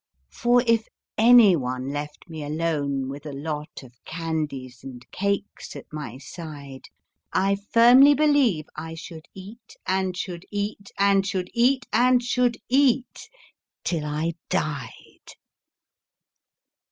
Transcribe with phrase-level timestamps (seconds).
[0.31, 5.85] For if any one left me alone with a lot Of candies and cakes at
[5.93, 6.85] my side,
[7.31, 13.29] I firmly believe I should eat, and should eat, And should eat, and should eat,
[13.83, 15.27] till I died.